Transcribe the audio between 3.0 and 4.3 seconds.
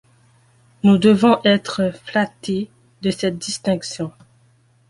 de cette distinction.